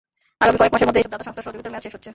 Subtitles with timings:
[0.43, 2.09] আগামী কয়েক মাসের মধ্যেই এসব দাতা সংস্থার সহযোগিতার মেয়াদ শেষ হচ্ছে।